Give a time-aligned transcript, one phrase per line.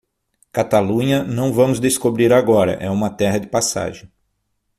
[0.51, 4.11] Catalunha, não vamos descobrir agora, é uma terra de passagem.